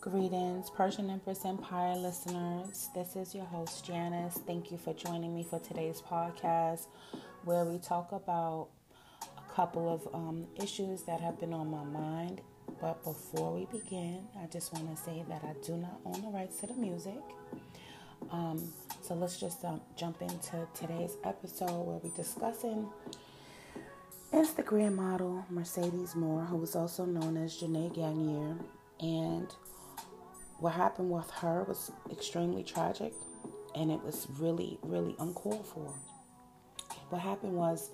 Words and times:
Greetings, 0.00 0.70
Persian 0.70 1.10
Empress 1.10 1.44
Empire 1.44 1.96
listeners. 1.96 2.88
This 2.94 3.16
is 3.16 3.34
your 3.34 3.44
host, 3.46 3.84
Janice. 3.84 4.38
Thank 4.46 4.70
you 4.70 4.78
for 4.78 4.94
joining 4.94 5.34
me 5.34 5.42
for 5.42 5.58
today's 5.58 6.00
podcast 6.00 6.86
where 7.44 7.64
we 7.64 7.78
talk 7.78 8.12
about 8.12 8.68
a 9.36 9.52
couple 9.52 9.92
of 9.92 10.06
um, 10.14 10.46
issues 10.62 11.02
that 11.02 11.20
have 11.20 11.40
been 11.40 11.52
on 11.52 11.68
my 11.68 11.82
mind. 11.82 12.42
But 12.80 13.02
before 13.02 13.52
we 13.52 13.66
begin, 13.66 14.20
I 14.40 14.46
just 14.46 14.72
want 14.72 14.88
to 14.96 15.02
say 15.02 15.24
that 15.28 15.42
I 15.42 15.54
do 15.66 15.76
not 15.76 15.98
own 16.04 16.22
the 16.22 16.28
rights 16.28 16.60
to 16.60 16.68
the 16.68 16.74
music. 16.74 17.20
Um, 18.30 18.72
so 19.02 19.14
let's 19.14 19.40
just 19.40 19.64
um, 19.64 19.80
jump 19.96 20.22
into 20.22 20.68
today's 20.74 21.16
episode 21.24 21.82
where 21.82 21.98
we're 22.02 22.16
discussing 22.16 22.86
Instagram 24.32 24.94
model 24.94 25.44
Mercedes 25.50 26.14
Morr, 26.14 26.44
who 26.44 26.56
was 26.58 26.76
also 26.76 27.04
known 27.04 27.36
as 27.36 27.56
Janae 27.60 27.92
Gagnier, 27.92 28.56
and 29.00 29.52
what 30.58 30.72
happened 30.72 31.10
with 31.10 31.30
her 31.30 31.64
was 31.64 31.90
extremely 32.10 32.62
tragic 32.62 33.12
and 33.74 33.90
it 33.90 34.02
was 34.02 34.26
really, 34.38 34.78
really 34.82 35.14
uncalled 35.18 35.66
for. 35.66 35.92
What 37.10 37.20
happened 37.20 37.54
was 37.54 37.90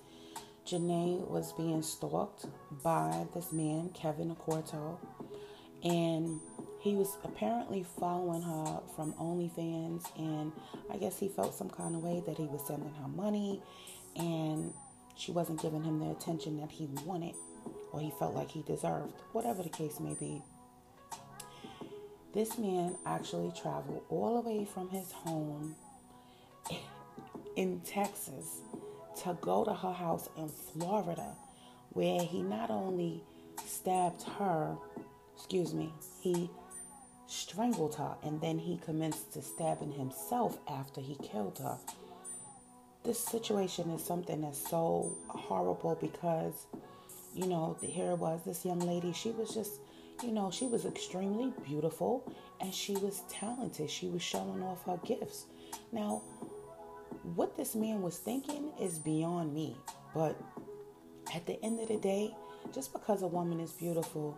Janae 0.65 1.27
was 1.29 1.53
being 1.53 1.81
stalked 1.83 2.45
by 2.83 3.25
this 3.33 3.51
man, 3.51 3.89
Kevin 3.93 4.35
Accorto, 4.35 4.97
and 5.83 6.39
he 6.79 6.95
was 6.95 7.17
apparently 7.23 7.85
following 7.99 8.41
her 8.41 8.79
from 8.95 9.13
OnlyFans, 9.13 10.05
and 10.17 10.51
I 10.91 10.97
guess 10.97 11.19
he 11.19 11.29
felt 11.29 11.55
some 11.55 11.69
kind 11.69 11.95
of 11.95 12.03
way 12.03 12.23
that 12.25 12.37
he 12.37 12.45
was 12.45 12.65
sending 12.65 12.93
her 12.95 13.07
money, 13.07 13.61
and 14.15 14.73
she 15.15 15.31
wasn't 15.31 15.61
giving 15.61 15.83
him 15.83 15.99
the 15.99 16.11
attention 16.11 16.59
that 16.61 16.71
he 16.71 16.87
wanted 17.05 17.35
or 17.91 18.01
he 18.01 18.11
felt 18.19 18.35
like 18.35 18.51
he 18.51 18.61
deserved, 18.63 19.13
whatever 19.31 19.63
the 19.63 19.69
case 19.69 19.99
may 19.99 20.13
be. 20.15 20.41
This 22.35 22.57
man 22.57 22.97
actually 23.05 23.53
traveled 23.57 24.03
all 24.09 24.41
the 24.41 24.49
way 24.49 24.65
from 24.65 24.89
his 24.89 25.09
home 25.09 25.73
in 27.55 27.79
Texas 27.85 28.59
to 29.23 29.37
go 29.39 29.63
to 29.63 29.73
her 29.73 29.93
house 29.93 30.27
in 30.37 30.49
Florida, 30.49 31.33
where 31.93 32.19
he 32.19 32.41
not 32.41 32.69
only 32.69 33.23
stabbed 33.65 34.23
her, 34.37 34.75
excuse 35.37 35.73
me, 35.73 35.93
he 36.19 36.49
strangled 37.27 37.95
her 37.95 38.15
and 38.21 38.41
then 38.41 38.59
he 38.59 38.81
commenced 38.83 39.31
to 39.31 39.41
stabbing 39.41 39.93
himself 39.93 40.57
after 40.69 40.99
he 40.99 41.15
killed 41.23 41.57
her. 41.59 41.77
This 43.05 43.17
situation 43.17 43.89
is 43.91 44.03
something 44.03 44.41
that's 44.41 44.69
so 44.69 45.15
horrible 45.29 45.97
because, 46.01 46.65
you 47.33 47.47
know, 47.47 47.77
here 47.81 48.11
it 48.11 48.19
was, 48.19 48.41
this 48.43 48.65
young 48.65 48.79
lady, 48.79 49.13
she 49.13 49.31
was 49.31 49.53
just 49.53 49.79
you 50.23 50.31
know, 50.31 50.51
she 50.51 50.65
was 50.65 50.85
extremely 50.85 51.53
beautiful 51.65 52.31
and 52.59 52.73
she 52.73 52.93
was 52.93 53.23
talented. 53.29 53.89
She 53.89 54.07
was 54.07 54.21
showing 54.21 54.63
off 54.63 54.85
her 54.85 54.99
gifts. 55.05 55.45
Now, 55.91 56.21
what 57.35 57.55
this 57.57 57.75
man 57.75 58.01
was 58.01 58.17
thinking 58.17 58.71
is 58.79 58.99
beyond 58.99 59.53
me. 59.53 59.75
But 60.13 60.39
at 61.33 61.45
the 61.45 61.63
end 61.63 61.79
of 61.79 61.87
the 61.87 61.97
day, 61.97 62.33
just 62.73 62.93
because 62.93 63.21
a 63.21 63.27
woman 63.27 63.59
is 63.59 63.71
beautiful 63.71 64.37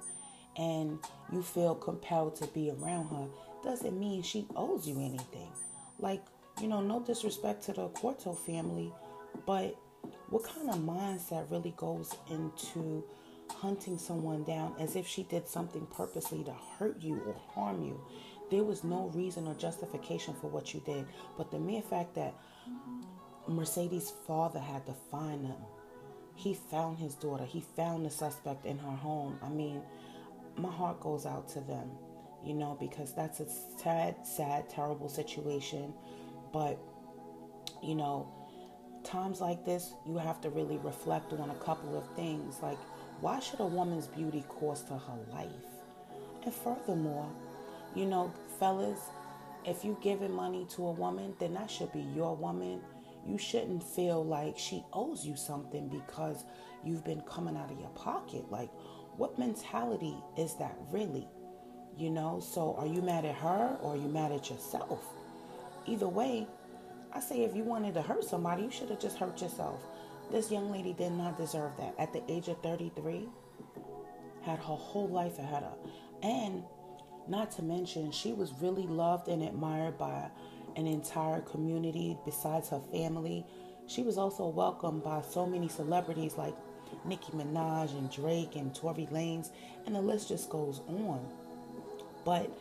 and 0.58 1.00
you 1.32 1.42
feel 1.42 1.76
compelled 1.76 2.36
to 2.38 2.48
be 2.48 2.72
around 2.72 3.08
her 3.10 3.28
doesn't 3.64 3.98
mean 4.00 4.24
she 4.24 4.48
owes 4.56 4.88
you 4.88 5.00
anything. 5.00 5.52
Like, 6.00 6.24
you 6.62 6.68
know, 6.68 6.82
no 6.82 7.00
disrespect 7.00 7.64
to 7.64 7.74
the 7.74 7.90
Corto 7.90 8.38
family, 8.38 8.92
but 9.46 9.76
what 10.30 10.44
kind 10.44 10.70
of 10.70 10.78
mindset 10.78 11.50
really 11.52 11.74
goes 11.78 12.14
into 12.30 13.04
hunting 13.52 13.98
someone 13.98 14.44
down 14.44 14.76
as 14.80 14.96
if 14.96 15.08
she 15.08 15.24
did 15.24 15.48
something 15.48 15.86
purposely 15.88 16.44
to 16.44 16.54
hurt 16.78 17.02
you 17.02 17.22
or 17.26 17.36
harm 17.54 17.84
you. 17.84 18.00
There 18.50 18.64
was 18.64 18.84
no 18.84 19.12
reason 19.14 19.48
or 19.48 19.56
justification 19.56 20.34
for 20.34 20.48
what 20.48 20.74
you 20.74 20.82
did, 20.86 21.06
but 21.38 21.52
the 21.52 21.60
mere 21.60 21.82
fact 21.82 22.16
that 22.16 22.34
Mercedes' 23.48 24.12
father 24.26 24.60
had 24.60 24.86
to 24.86 24.94
find 25.12 25.46
them. 25.46 25.58
He 26.36 26.54
found 26.54 27.00
his 27.00 27.16
daughter. 27.16 27.46
He 27.46 27.62
found 27.62 28.06
the 28.06 28.10
suspect 28.10 28.66
in 28.66 28.78
her 28.78 28.96
home. 28.96 29.40
I 29.42 29.50
mean, 29.50 29.82
my 30.56 30.72
heart 30.72 31.00
goes 31.02 31.26
out 31.26 31.48
to 31.50 31.62
them, 31.62 31.90
you 32.44 32.54
know, 32.54 32.78
because 32.80 33.14
that's 33.14 33.40
a 33.40 33.48
sad, 33.82 34.16
sad, 34.26 34.70
terrible 34.70 35.10
situation. 35.10 35.94
But, 36.54 36.80
you 37.82 37.96
know, 37.96 38.32
times 39.04 39.42
like 39.42 39.66
this, 39.66 39.94
you 40.06 40.18
have 40.18 40.40
to 40.42 40.50
really 40.50 40.78
reflect 40.78 41.34
on 41.34 41.50
a 41.50 41.56
couple 41.56 41.98
of 41.98 42.16
things. 42.16 42.60
Like, 42.62 42.80
why 43.22 43.40
should 43.40 43.60
a 43.60 43.66
woman's 43.66 44.08
beauty 44.08 44.44
cost 44.48 44.90
her 44.90 44.98
her 44.98 45.18
life? 45.32 45.50
And 46.44 46.54
furthermore, 46.54 47.30
you 47.96 48.06
know, 48.06 48.32
fellas, 48.60 49.00
if 49.66 49.84
you 49.84 49.98
giving 50.02 50.32
money 50.32 50.66
to 50.76 50.88
a 50.88 50.92
woman, 50.92 51.34
then 51.40 51.54
that 51.56 51.70
should 51.70 51.92
be 51.92 52.06
your 52.16 52.36
woman. 52.36 52.82
You 53.26 53.38
shouldn't 53.38 53.84
feel 53.84 54.24
like 54.24 54.58
she 54.58 54.84
owes 54.94 55.26
you 55.26 55.36
something 55.36 55.90
because 55.90 56.46
you've 56.84 57.04
been 57.04 57.22
coming 57.22 57.58
out 57.58 57.72
of 57.72 57.80
your 57.80 57.90
pocket. 57.90 58.50
Like, 58.50 58.70
what 59.18 59.38
mentality 59.38 60.16
is 60.38 60.56
that 60.56 60.78
really? 60.92 61.28
You 61.98 62.12
know, 62.12 62.40
so 62.40 62.76
are 62.78 62.86
you 62.86 63.02
mad 63.02 63.26
at 63.26 63.36
her 63.36 63.78
or 63.82 63.94
are 63.94 63.98
you 63.98 64.08
mad 64.08 64.32
at 64.32 64.50
yourself? 64.50 65.04
Either 65.88 66.08
way, 66.08 66.48
I 67.14 67.20
say 67.20 67.44
if 67.44 67.56
you 67.56 67.64
wanted 67.64 67.96
to 67.96 68.02
hurt 68.02 68.24
somebody, 68.24 68.64
you 68.64 68.72
should 68.72 68.90
have 68.90 69.00
just 69.00 69.18
hurt 69.18 69.42
yourself. 69.42 69.82
This 70.32 70.52
young 70.52 70.72
lady 70.72 70.94
did 70.94 71.14
not 71.14 71.38
deserve 71.38 71.72
that. 71.78 71.96
At 71.98 72.14
the 72.14 72.22
age 72.32 72.48
of 72.48 72.62
33, 72.62 73.28
had 74.44 74.60
her 74.60 74.76
whole 74.76 75.10
life 75.10 75.40
ahead 75.40 75.64
of 75.64 75.72
her. 75.72 75.78
And 76.24 76.64
not 77.28 77.52
to 77.52 77.62
mention, 77.62 78.12
she 78.12 78.34
was 78.34 78.52
really 78.62 78.88
loved 78.88 79.28
and 79.28 79.44
admired 79.44 79.98
by 79.98 80.30
an 80.76 80.88
entire 80.88 81.42
community 81.42 82.18
besides 82.26 82.70
her 82.70 82.82
family. 82.92 83.46
She 83.88 84.04
was 84.04 84.18
also 84.18 84.48
welcomed 84.48 85.04
by 85.04 85.22
so 85.22 85.46
many 85.46 85.68
celebrities 85.68 86.36
like 86.38 86.56
Nicki 87.06 87.32
Minaj 87.34 87.92
and 87.98 88.12
Drake 88.12 88.56
and 88.56 88.74
Tory 88.74 89.08
Lanez, 89.12 89.52
and 89.86 89.96
the 89.96 90.02
list 90.02 90.30
just 90.30 90.50
goes 90.50 90.82
on. 90.88 91.26
But, 92.26 92.52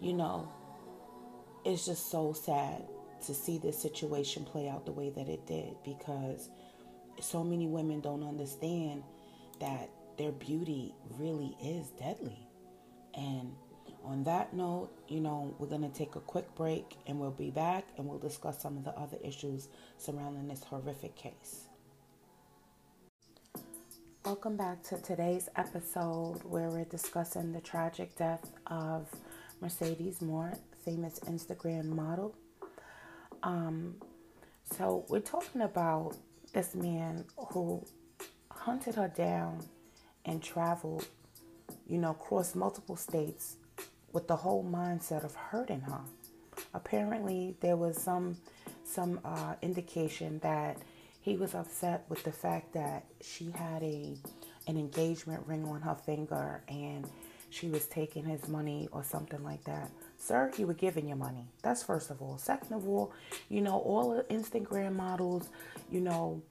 you 0.00 0.12
know, 0.12 0.48
it's 1.64 1.86
just 1.86 2.10
so 2.10 2.32
sad 2.32 2.82
to 3.26 3.34
see 3.34 3.58
this 3.58 3.80
situation 3.80 4.44
play 4.44 4.68
out 4.68 4.84
the 4.84 4.92
way 4.92 5.10
that 5.10 5.28
it 5.28 5.46
did 5.46 5.76
because 5.84 6.50
so 7.20 7.42
many 7.44 7.66
women 7.66 8.00
don't 8.00 8.22
understand 8.22 9.02
that 9.60 9.88
their 10.18 10.32
beauty 10.32 10.94
really 11.18 11.56
is 11.62 11.88
deadly. 11.90 12.46
And 13.14 13.52
on 14.04 14.24
that 14.24 14.54
note, 14.54 14.90
you 15.08 15.20
know, 15.20 15.54
we're 15.58 15.68
going 15.68 15.88
to 15.88 15.96
take 15.96 16.16
a 16.16 16.20
quick 16.20 16.52
break 16.54 16.96
and 17.06 17.18
we'll 17.18 17.30
be 17.30 17.50
back 17.50 17.86
and 17.96 18.06
we'll 18.06 18.18
discuss 18.18 18.60
some 18.60 18.76
of 18.76 18.84
the 18.84 18.90
other 18.92 19.16
issues 19.22 19.68
surrounding 19.98 20.48
this 20.48 20.62
horrific 20.64 21.16
case. 21.16 21.68
Welcome 24.24 24.56
back 24.56 24.82
to 24.84 24.96
today's 25.02 25.48
episode 25.56 26.40
where 26.44 26.70
we're 26.70 26.84
discussing 26.84 27.52
the 27.52 27.60
tragic 27.60 28.16
death 28.16 28.52
of 28.66 29.06
Mercedes 29.60 30.22
Morr, 30.22 30.54
famous 30.84 31.20
Instagram 31.20 31.86
model. 31.86 32.34
Um, 33.42 33.96
so, 34.76 35.04
we're 35.08 35.20
talking 35.20 35.60
about 35.60 36.16
this 36.54 36.74
man 36.74 37.24
who 37.36 37.84
hunted 38.50 38.94
her 38.94 39.08
down 39.08 39.58
and 40.24 40.42
traveled, 40.42 41.06
you 41.86 41.98
know, 41.98 42.12
across 42.12 42.54
multiple 42.54 42.96
states 42.96 43.56
with 44.12 44.28
the 44.28 44.36
whole 44.36 44.64
mindset 44.64 45.24
of 45.24 45.34
hurting 45.34 45.82
her. 45.82 46.00
Apparently, 46.72 47.56
there 47.60 47.76
was 47.76 48.00
some 48.00 48.36
some 48.84 49.20
uh, 49.24 49.54
indication 49.60 50.38
that 50.40 50.78
he 51.20 51.36
was 51.36 51.54
upset 51.54 52.04
with 52.08 52.22
the 52.22 52.32
fact 52.32 52.72
that 52.74 53.04
she 53.20 53.50
had 53.50 53.82
a 53.82 54.14
an 54.66 54.78
engagement 54.78 55.42
ring 55.46 55.64
on 55.66 55.82
her 55.82 55.94
finger 55.94 56.62
and 56.68 57.10
she 57.54 57.68
was 57.68 57.86
taking 57.86 58.24
his 58.24 58.48
money 58.48 58.88
or 58.92 59.04
something 59.04 59.42
like 59.44 59.62
that. 59.64 59.90
Sir, 60.18 60.50
you 60.56 60.66
were 60.66 60.74
giving 60.74 61.06
your 61.06 61.16
money. 61.16 61.46
That's 61.62 61.82
first 61.82 62.10
of 62.10 62.20
all. 62.20 62.36
Second 62.38 62.72
of 62.74 62.88
all, 62.88 63.12
you 63.48 63.60
know, 63.60 63.78
all 63.78 64.14
the 64.14 64.22
Instagram 64.34 64.96
models, 64.96 65.48
you 65.90 66.00
know, 66.00 66.42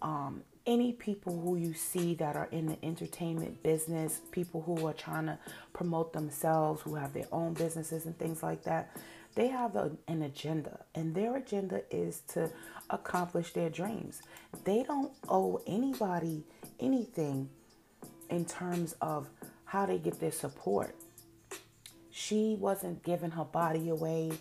um, 0.00 0.42
any 0.64 0.92
people 0.92 1.40
who 1.40 1.56
you 1.56 1.74
see 1.74 2.14
that 2.14 2.36
are 2.36 2.48
in 2.52 2.66
the 2.66 2.78
entertainment 2.84 3.62
business, 3.64 4.20
people 4.30 4.62
who 4.62 4.86
are 4.86 4.92
trying 4.92 5.26
to 5.26 5.38
promote 5.72 6.12
themselves, 6.12 6.82
who 6.82 6.94
have 6.94 7.12
their 7.12 7.26
own 7.32 7.54
businesses 7.54 8.06
and 8.06 8.16
things 8.16 8.42
like 8.42 8.62
that, 8.62 8.96
they 9.34 9.48
have 9.48 9.74
a, 9.76 9.90
an 10.08 10.22
agenda, 10.22 10.80
and 10.94 11.14
their 11.14 11.36
agenda 11.36 11.82
is 11.90 12.20
to 12.28 12.50
accomplish 12.90 13.52
their 13.54 13.70
dreams. 13.70 14.22
They 14.64 14.82
don't 14.82 15.12
owe 15.28 15.60
anybody 15.66 16.44
anything 16.78 17.48
in 18.30 18.44
terms 18.44 18.94
of 19.00 19.28
how 19.72 19.86
they 19.86 19.96
get 19.96 20.20
their 20.20 20.30
support. 20.30 20.94
She 22.10 22.58
wasn't 22.60 23.02
giving 23.02 23.30
her 23.30 23.44
body 23.44 23.88
away. 23.88 24.32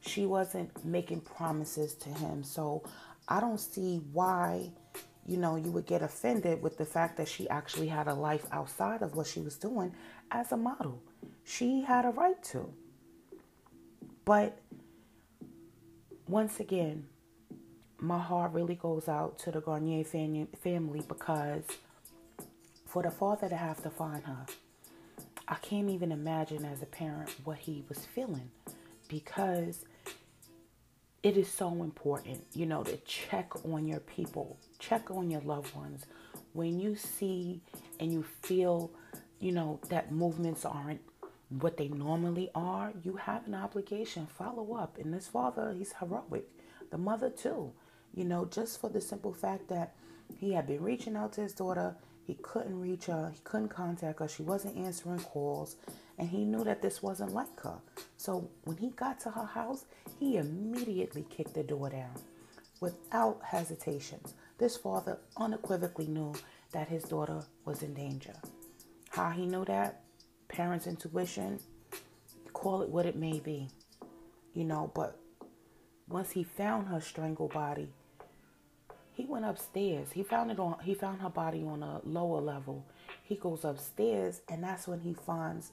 She 0.00 0.24
wasn't 0.24 0.84
making 0.84 1.22
promises 1.22 1.94
to 1.94 2.08
him. 2.10 2.44
So 2.44 2.84
I 3.26 3.40
don't 3.40 3.58
see 3.58 4.00
why 4.12 4.70
you 5.26 5.36
know, 5.36 5.56
you 5.56 5.70
would 5.70 5.84
get 5.84 6.00
offended 6.00 6.62
with 6.62 6.78
the 6.78 6.86
fact 6.86 7.18
that 7.18 7.28
she 7.28 7.46
actually 7.50 7.88
had 7.88 8.06
a 8.06 8.14
life 8.14 8.46
outside 8.50 9.02
of 9.02 9.14
what 9.14 9.26
she 9.26 9.40
was 9.40 9.56
doing 9.56 9.92
as 10.30 10.52
a 10.52 10.56
model. 10.56 11.02
She 11.44 11.82
had 11.82 12.06
a 12.06 12.10
right 12.10 12.42
to. 12.44 12.72
But 14.24 14.58
once 16.26 16.60
again, 16.60 17.04
my 17.98 18.18
heart 18.18 18.52
really 18.52 18.76
goes 18.76 19.06
out 19.06 19.38
to 19.40 19.50
the 19.50 19.60
Gagnier 19.60 20.06
family 20.56 21.02
because 21.06 21.64
for 22.86 23.02
the 23.02 23.10
father 23.10 23.50
to 23.50 23.56
have 23.56 23.82
to 23.82 23.90
find 23.90 24.24
her, 24.24 24.46
I 25.48 25.54
can't 25.56 25.88
even 25.88 26.12
imagine 26.12 26.64
as 26.66 26.82
a 26.82 26.86
parent 26.86 27.30
what 27.44 27.56
he 27.58 27.82
was 27.88 28.04
feeling 28.04 28.50
because 29.08 29.86
it 31.22 31.36
is 31.38 31.50
so 31.50 31.82
important, 31.82 32.44
you 32.52 32.66
know, 32.66 32.82
to 32.84 32.96
check 32.98 33.52
on 33.64 33.86
your 33.86 34.00
people, 34.00 34.58
check 34.78 35.10
on 35.10 35.30
your 35.30 35.40
loved 35.40 35.74
ones. 35.74 36.04
When 36.52 36.78
you 36.78 36.96
see 36.96 37.62
and 37.98 38.12
you 38.12 38.24
feel, 38.42 38.90
you 39.40 39.52
know, 39.52 39.80
that 39.88 40.12
movements 40.12 40.66
aren't 40.66 41.00
what 41.48 41.78
they 41.78 41.88
normally 41.88 42.50
are, 42.54 42.92
you 43.02 43.16
have 43.16 43.46
an 43.46 43.54
obligation. 43.54 44.26
Follow 44.26 44.74
up. 44.74 44.98
And 44.98 45.14
this 45.14 45.28
father, 45.28 45.72
he's 45.72 45.94
heroic. 45.94 46.44
The 46.90 46.98
mother, 46.98 47.30
too. 47.30 47.72
You 48.14 48.24
know, 48.24 48.44
just 48.44 48.80
for 48.80 48.90
the 48.90 49.00
simple 49.00 49.32
fact 49.32 49.68
that 49.68 49.94
he 50.38 50.52
had 50.52 50.66
been 50.66 50.82
reaching 50.82 51.16
out 51.16 51.32
to 51.34 51.40
his 51.40 51.54
daughter. 51.54 51.96
He 52.28 52.34
couldn't 52.34 52.78
reach 52.78 53.06
her. 53.06 53.32
He 53.34 53.40
couldn't 53.42 53.70
contact 53.70 54.18
her. 54.18 54.28
She 54.28 54.42
wasn't 54.42 54.76
answering 54.76 55.20
calls. 55.20 55.76
And 56.18 56.28
he 56.28 56.44
knew 56.44 56.62
that 56.62 56.82
this 56.82 57.02
wasn't 57.02 57.32
like 57.32 57.58
her. 57.60 57.78
So 58.18 58.50
when 58.64 58.76
he 58.76 58.90
got 58.90 59.18
to 59.20 59.30
her 59.30 59.46
house, 59.46 59.86
he 60.20 60.36
immediately 60.36 61.24
kicked 61.30 61.54
the 61.54 61.62
door 61.62 61.88
down 61.88 62.12
without 62.80 63.40
hesitations. 63.42 64.34
This 64.58 64.76
father 64.76 65.18
unequivocally 65.38 66.06
knew 66.06 66.34
that 66.72 66.88
his 66.88 67.04
daughter 67.04 67.44
was 67.64 67.82
in 67.82 67.94
danger. 67.94 68.34
How 69.08 69.30
he 69.30 69.46
knew 69.46 69.64
that? 69.64 70.02
Parents' 70.48 70.86
intuition, 70.86 71.58
call 72.52 72.82
it 72.82 72.90
what 72.90 73.06
it 73.06 73.16
may 73.16 73.40
be, 73.40 73.68
you 74.52 74.64
know, 74.64 74.92
but 74.94 75.18
once 76.08 76.32
he 76.32 76.42
found 76.42 76.88
her 76.88 77.00
strangled 77.00 77.54
body, 77.54 77.88
he 79.18 79.24
went 79.24 79.44
upstairs. 79.44 80.12
He 80.12 80.22
found 80.22 80.52
it 80.52 80.60
on 80.60 80.76
he 80.80 80.94
found 80.94 81.20
her 81.22 81.28
body 81.28 81.64
on 81.64 81.82
a 81.82 82.00
lower 82.04 82.40
level. 82.40 82.86
He 83.24 83.34
goes 83.34 83.64
upstairs 83.64 84.42
and 84.48 84.62
that's 84.62 84.86
when 84.86 85.00
he 85.00 85.12
finds, 85.12 85.72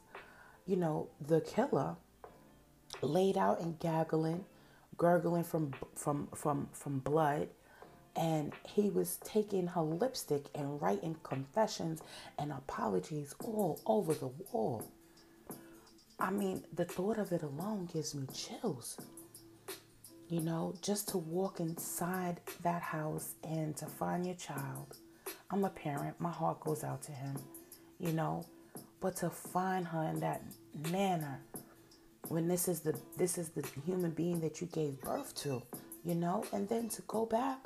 you 0.65 0.75
know, 0.75 1.09
the 1.21 1.41
killer 1.41 1.95
laid 3.03 3.37
out 3.37 3.61
and 3.61 3.77
gaggling, 3.79 4.45
gurgling 4.97 5.43
from 5.43 5.73
from 5.93 6.27
from 6.33 6.69
from 6.73 6.97
blood. 6.99 7.49
And 8.15 8.51
he 8.63 8.89
was 8.89 9.17
taking 9.23 9.67
her 9.67 9.81
lipstick 9.81 10.45
and 10.55 10.81
writing 10.81 11.15
confessions 11.21 12.01
and 12.39 12.51
apologies 12.51 13.35
all 13.43 13.79
over 13.85 14.15
the 14.15 14.31
wall. 14.51 14.83
I 16.19 16.31
mean, 16.31 16.63
the 16.73 16.85
thought 16.85 17.19
of 17.19 17.31
it 17.31 17.43
alone 17.43 17.89
gives 17.93 18.15
me 18.15 18.25
chills. 18.33 18.97
You 20.27 20.41
know, 20.41 20.73
just 20.81 21.09
to 21.09 21.19
walk 21.19 21.59
inside 21.59 22.41
that 22.63 22.81
house 22.81 23.35
and 23.43 23.77
to 23.77 23.85
find 23.85 24.25
your 24.25 24.35
child. 24.35 24.97
I'm 25.51 25.63
a 25.63 25.69
parent, 25.69 26.19
my 26.19 26.31
heart 26.31 26.59
goes 26.61 26.83
out 26.83 27.03
to 27.03 27.11
him, 27.11 27.35
you 27.99 28.11
know, 28.11 28.45
but 28.99 29.15
to 29.17 29.29
find 29.29 29.85
her 29.87 30.03
in 30.03 30.19
that 30.21 30.41
manner 30.91 31.39
when 32.29 32.47
this 32.47 32.67
is 32.67 32.79
the 32.79 32.99
this 33.17 33.37
is 33.37 33.49
the 33.49 33.63
human 33.85 34.11
being 34.11 34.39
that 34.39 34.61
you 34.61 34.67
gave 34.67 34.99
birth 35.01 35.35
to, 35.35 35.61
you 36.03 36.15
know, 36.15 36.43
and 36.51 36.67
then 36.67 36.89
to 36.89 37.03
go 37.03 37.25
back 37.25 37.59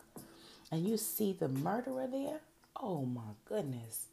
and 0.72 0.86
you 0.86 0.98
see 0.98 1.32
the 1.32 1.48
murderer 1.48 2.08
there, 2.12 2.42
oh 2.82 3.06
my 3.06 3.32
goodness. 3.46 4.08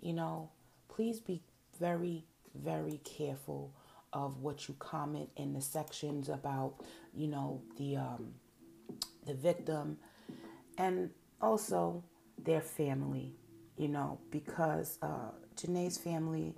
You 0.00 0.12
know, 0.12 0.50
please 0.88 1.18
be 1.18 1.42
very 1.80 2.24
very 2.54 3.00
careful 3.04 3.72
of 4.12 4.38
what 4.38 4.68
you 4.68 4.74
comment 4.78 5.28
in 5.36 5.52
the 5.52 5.60
sections 5.60 6.28
about, 6.28 6.74
you 7.14 7.28
know, 7.28 7.62
the 7.76 7.96
um, 7.96 8.34
the 9.26 9.34
victim 9.34 9.96
and 10.78 11.10
also 11.40 12.02
their 12.38 12.60
family, 12.60 13.34
you 13.76 13.88
know, 13.88 14.18
because 14.30 14.98
uh, 15.02 15.30
Janae's 15.56 15.98
family, 15.98 16.54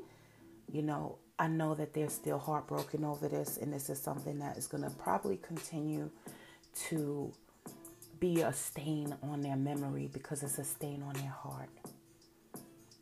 you 0.70 0.82
know, 0.82 1.18
I 1.38 1.48
know 1.48 1.74
that 1.74 1.92
they're 1.92 2.08
still 2.08 2.38
heartbroken 2.38 3.04
over 3.04 3.28
this, 3.28 3.56
and 3.56 3.72
this 3.72 3.90
is 3.90 4.00
something 4.00 4.38
that 4.38 4.56
is 4.56 4.66
going 4.66 4.84
to 4.84 4.90
probably 4.90 5.38
continue 5.38 6.10
to 6.88 7.32
be 8.20 8.42
a 8.42 8.52
stain 8.52 9.14
on 9.22 9.40
their 9.40 9.56
memory 9.56 10.08
because 10.12 10.42
it's 10.44 10.58
a 10.58 10.64
stain 10.64 11.02
on 11.02 11.14
their 11.14 11.30
heart. 11.30 11.68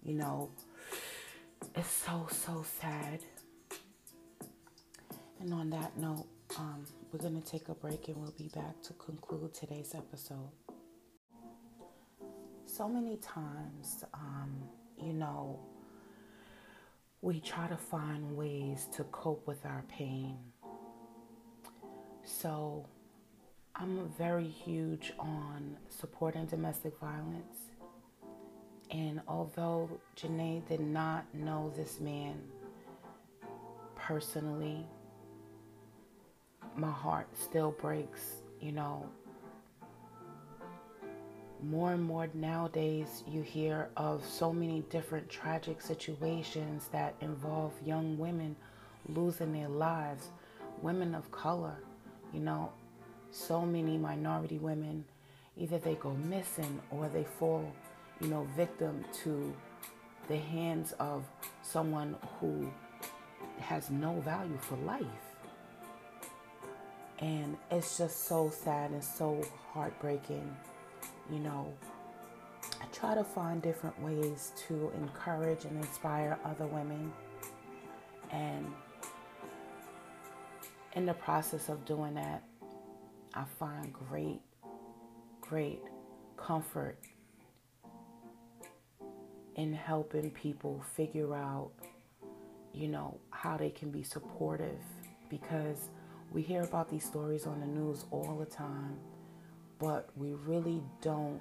You 0.03 0.15
know, 0.15 0.49
it's 1.75 1.91
so, 1.91 2.29
so 2.31 2.65
sad 2.81 3.21
and 5.41 5.55
on 5.55 5.71
that 5.71 5.97
note, 5.97 6.27
um, 6.59 6.85
we're 7.11 7.19
going 7.19 7.41
to 7.41 7.51
take 7.51 7.69
a 7.69 7.75
break 7.75 8.09
and 8.09 8.17
we'll 8.17 8.35
be 8.37 8.49
back 8.49 8.81
to 8.83 8.93
conclude 8.95 9.55
today's 9.55 9.95
episode. 9.95 10.51
So 12.67 12.89
many 12.89 13.17
times, 13.17 14.05
um, 14.15 14.55
you 15.03 15.13
know, 15.13 15.59
we 17.23 17.41
try 17.41 17.67
to 17.69 17.77
find 17.77 18.37
ways 18.37 18.87
to 18.97 19.05
cope 19.05 19.47
with 19.47 19.65
our 19.65 19.83
pain. 19.89 20.37
So, 22.25 22.87
I'm 23.75 24.11
very 24.19 24.47
huge 24.47 25.13
on 25.19 25.77
supporting 25.89 26.45
domestic 26.47 26.99
violence. 26.99 27.71
And 28.91 29.23
although 29.27 29.89
Janae 30.17 30.67
did 30.69 30.81
not 30.81 31.25
know 31.35 31.73
this 31.77 31.99
man 31.99 32.41
personally, 33.97 34.87
my 36.77 36.91
heart 36.91 37.27
still 37.37 37.73
breaks, 37.73 38.43
you 38.61 38.73
know. 38.73 39.07
More 41.63 41.93
and 41.93 42.03
more 42.03 42.29
nowadays, 42.33 43.23
you 43.29 43.43
hear 43.43 43.91
of 43.97 44.25
so 44.25 44.53
many 44.53 44.81
different 44.89 45.29
tragic 45.29 45.83
situations 45.83 46.89
that 46.91 47.15
involve 47.21 47.73
young 47.85 48.17
women 48.17 48.57
losing 49.09 49.53
their 49.53 49.69
lives, 49.69 50.29
women 50.81 51.15
of 51.15 51.31
color, 51.31 51.77
you 52.33 52.41
know, 52.41 52.73
so 53.31 53.63
many 53.67 53.99
minority 53.99 54.59
women, 54.59 55.05
either 55.57 55.79
they 55.79 55.95
go 55.97 56.13
missing 56.15 56.81
or 56.91 57.09
they 57.09 57.25
fall, 57.25 57.71
you 58.21 58.29
know, 58.29 58.47
victim 58.57 59.05
to 59.23 59.55
the 60.29 60.37
hands 60.37 60.95
of 60.99 61.25
someone 61.63 62.17
who 62.41 62.71
has 63.59 63.91
no 63.91 64.21
value 64.21 64.59
for 64.61 64.77
life. 64.77 65.30
And 67.21 67.57
it's 67.71 67.99
just 67.99 68.25
so 68.27 68.51
sad 68.51 68.93
and 68.93 69.05
so 69.05 69.47
heartbreaking. 69.73 70.57
You 71.31 71.39
know, 71.39 71.73
I 72.81 72.87
try 72.93 73.15
to 73.15 73.25
find 73.25 73.61
different 73.61 74.01
ways 74.03 74.53
to 74.69 74.91
encourage 74.97 75.65
and 75.65 75.77
inspire 75.77 76.39
other 76.45 76.67
women. 76.67 77.13
And 78.31 78.73
in 80.95 81.07
the 81.07 81.15
process 81.15 81.69
of 81.69 81.85
doing 81.85 82.15
that, 82.15 82.43
I 83.35 83.45
find 83.59 83.93
great, 83.93 84.41
great 85.41 85.81
comfort 86.37 86.99
in 89.57 89.73
helping 89.73 90.31
people 90.31 90.83
figure 90.97 91.35
out, 91.35 91.71
you 92.73 92.89
know, 92.89 93.19
how 93.31 93.57
they 93.57 93.71
can 93.71 93.91
be 93.91 94.03
supportive 94.03 94.81
because 95.29 95.91
we 96.33 96.43
hear 96.43 96.63
about 96.63 96.89
these 96.89 97.05
stories 97.05 97.47
on 97.47 97.61
the 97.61 97.67
news 97.67 98.05
all 98.11 98.37
the 98.39 98.47
time, 98.47 98.97
but 99.79 100.11
we 100.17 100.35
really 100.47 100.83
don't 101.03 101.41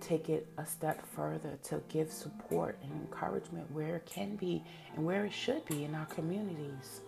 take 0.00 0.28
it 0.28 0.46
a 0.58 0.66
step 0.66 1.04
further 1.06 1.58
to 1.64 1.80
give 1.88 2.10
support 2.10 2.78
and 2.82 2.92
encouragement 2.92 3.70
where 3.72 3.96
it 3.96 4.06
can 4.06 4.36
be 4.36 4.62
and 4.94 5.04
where 5.04 5.24
it 5.24 5.32
should 5.32 5.64
be 5.66 5.84
in 5.84 5.94
our 5.94 6.06
communities. 6.06 7.00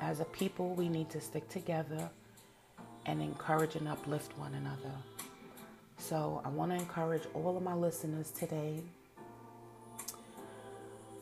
As 0.00 0.20
a 0.20 0.24
people, 0.26 0.74
we 0.74 0.88
need 0.88 1.10
to 1.10 1.20
stick 1.20 1.48
together 1.48 2.10
and 3.06 3.22
encourage 3.22 3.76
and 3.76 3.88
uplift 3.88 4.36
one 4.38 4.54
another. 4.54 4.94
So, 5.98 6.42
I 6.44 6.48
want 6.48 6.72
to 6.72 6.76
encourage 6.76 7.22
all 7.34 7.56
of 7.56 7.62
my 7.62 7.74
listeners 7.74 8.30
today 8.30 8.82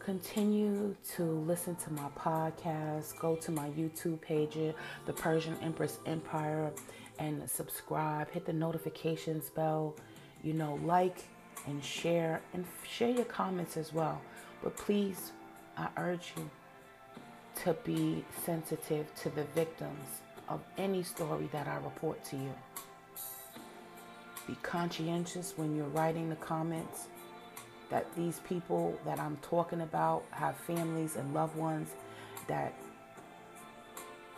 continue 0.05 0.95
to 1.17 1.23
listen 1.23 1.75
to 1.77 1.93
my 1.93 2.09
podcast. 2.17 3.19
Go 3.19 3.37
to 3.37 3.51
my 3.51 3.71
YouTube 3.71 4.21
page, 4.21 4.57
The 5.07 5.13
Persian 5.15 5.57
Empress 5.63 5.99
Empire, 6.05 6.71
and 7.19 7.49
subscribe. 7.49 8.31
Hit 8.31 8.45
the 8.45 8.53
notifications 8.53 9.49
bell. 9.51 9.97
You 10.43 10.53
know, 10.53 10.79
like 10.85 11.25
and 11.67 11.83
share, 11.83 12.43
and 12.53 12.67
share 12.87 13.09
your 13.09 13.25
comments 13.25 13.79
as 13.79 13.95
well. 13.95 14.21
But 14.63 14.77
please, 14.77 15.33
I 15.79 15.89
urge 15.97 16.35
you 16.37 16.51
to 17.65 17.73
be 17.85 18.25
sensitive 18.45 19.07
to 19.23 19.31
the 19.31 19.45
victims 19.55 20.21
of 20.51 20.61
any 20.77 21.03
story 21.03 21.49
that 21.53 21.67
I 21.67 21.77
report 21.77 22.23
to 22.27 22.37
you. 22.37 22.55
be 24.47 24.55
conscientious 24.63 25.55
when 25.57 25.75
you're 25.75 25.89
writing 25.89 26.29
the 26.29 26.37
comments 26.37 27.07
that 27.95 28.13
these 28.17 28.41
people 28.41 28.99
that 29.05 29.21
I'm 29.21 29.37
talking 29.37 29.83
about 29.83 30.25
have 30.33 30.57
families 30.57 31.15
and 31.15 31.33
loved 31.33 31.55
ones 31.55 31.91
that 32.49 32.75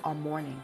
are 0.05 0.15
mourning. 0.15 0.63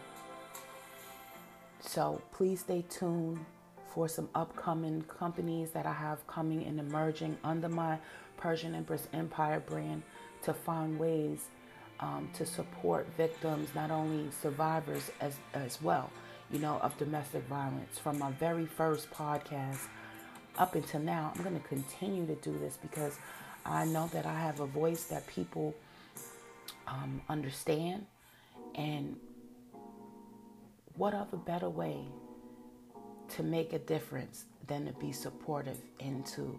So 1.80 2.20
please 2.32 2.60
stay 2.60 2.84
tuned 2.90 3.46
for 3.94 4.08
some 4.08 4.28
upcoming 4.34 5.00
companies 5.04 5.70
that 5.70 5.86
I 5.86 5.92
have 5.94 6.26
coming 6.26 6.66
and 6.66 6.78
emerging 6.78 7.38
under 7.42 7.70
my 7.70 7.96
Persian 8.36 8.74
Empress 8.74 9.08
Empire 9.14 9.60
brand 9.60 10.02
to 10.42 10.52
find 10.52 10.98
ways 10.98 11.46
um, 11.98 12.28
to 12.34 12.44
support 12.44 13.08
victims, 13.16 13.70
not 13.74 13.90
only 13.90 14.30
survivors 14.42 15.10
as, 15.22 15.36
as 15.54 15.80
well, 15.80 16.10
you 16.50 16.58
know, 16.58 16.76
of 16.82 16.94
domestic 16.98 17.44
violence. 17.44 17.98
From 17.98 18.18
my 18.18 18.32
very 18.32 18.66
first 18.66 19.10
podcast 19.10 19.86
up 20.58 20.74
until 20.74 21.00
now, 21.00 21.32
I'm 21.34 21.42
going 21.42 21.60
to 21.60 21.68
continue 21.68 22.26
to 22.26 22.34
do 22.36 22.56
this 22.58 22.76
because 22.76 23.18
I 23.64 23.84
know 23.84 24.08
that 24.12 24.26
I 24.26 24.38
have 24.38 24.60
a 24.60 24.66
voice 24.66 25.04
that 25.04 25.26
people 25.26 25.74
um, 26.86 27.20
understand. 27.28 28.06
And 28.74 29.16
what 30.96 31.14
other 31.14 31.36
better 31.36 31.68
way 31.68 31.96
to 33.36 33.42
make 33.42 33.72
a 33.72 33.78
difference 33.78 34.44
than 34.66 34.86
to 34.86 34.92
be 34.92 35.12
supportive 35.12 35.78
and 36.00 36.24
to 36.26 36.58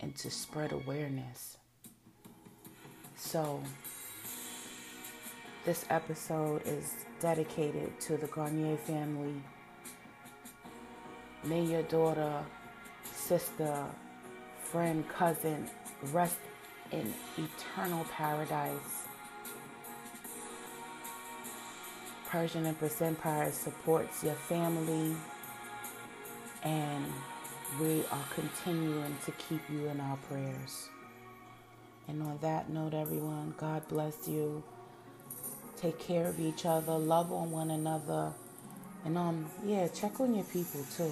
and 0.00 0.16
to 0.16 0.30
spread 0.30 0.72
awareness. 0.72 1.56
So 3.16 3.62
this 5.64 5.84
episode 5.90 6.62
is 6.66 6.94
dedicated 7.20 7.98
to 8.00 8.16
the 8.16 8.26
Gagnier 8.26 8.78
family. 8.78 9.40
May 11.44 11.62
your 11.62 11.82
daughter, 11.82 12.44
sister, 13.38 13.86
friend, 14.62 15.08
cousin 15.08 15.66
rest 16.12 16.36
in 16.90 17.14
eternal 17.38 18.04
paradise. 18.12 19.06
Persian 22.26 22.66
Empress 22.66 23.00
Empire 23.00 23.50
supports 23.50 24.22
your 24.22 24.34
family, 24.34 25.16
and 26.62 27.06
we 27.80 28.04
are 28.12 28.24
continuing 28.34 29.16
to 29.24 29.30
keep 29.32 29.62
you 29.70 29.88
in 29.88 29.98
our 29.98 30.18
prayers. 30.28 30.90
And 32.08 32.22
on 32.22 32.38
that 32.42 32.68
note, 32.68 32.92
everyone, 32.92 33.54
God 33.56 33.88
bless 33.88 34.28
you. 34.28 34.62
Take 35.78 35.98
care 35.98 36.26
of 36.26 36.38
each 36.38 36.66
other, 36.66 36.98
love 36.98 37.32
on 37.32 37.50
one 37.50 37.70
another, 37.70 38.34
and 39.06 39.16
um, 39.16 39.46
yeah, 39.64 39.88
check 39.88 40.20
on 40.20 40.34
your 40.34 40.44
people 40.44 40.84
too. 40.94 41.10